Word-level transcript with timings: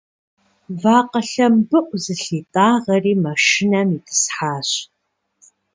Вакъэ 0.81 1.21
лъэмбыӏу 1.29 1.99
зылъитӏагъэри 2.03 3.13
машинэм 3.23 3.89
итӏысхьащ. 3.97 4.69